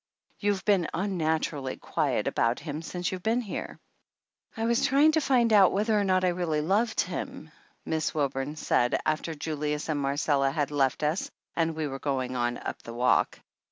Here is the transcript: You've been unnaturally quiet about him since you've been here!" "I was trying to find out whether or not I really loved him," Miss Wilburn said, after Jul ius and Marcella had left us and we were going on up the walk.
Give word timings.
You've 0.39 0.65
been 0.65 0.87
unnaturally 0.95 1.77
quiet 1.77 2.25
about 2.25 2.57
him 2.59 2.81
since 2.81 3.11
you've 3.11 3.21
been 3.21 3.41
here!" 3.41 3.79
"I 4.57 4.65
was 4.65 4.87
trying 4.87 5.11
to 5.11 5.21
find 5.21 5.53
out 5.53 5.73
whether 5.73 5.93
or 5.99 6.03
not 6.03 6.23
I 6.25 6.29
really 6.29 6.59
loved 6.61 7.01
him," 7.01 7.51
Miss 7.85 8.11
Wilburn 8.11 8.55
said, 8.55 8.99
after 9.05 9.35
Jul 9.35 9.57
ius 9.59 9.89
and 9.89 9.99
Marcella 10.01 10.49
had 10.49 10.71
left 10.71 11.03
us 11.03 11.29
and 11.55 11.75
we 11.75 11.85
were 11.87 11.99
going 11.99 12.35
on 12.35 12.57
up 12.57 12.81
the 12.81 12.95
walk. 12.95 13.41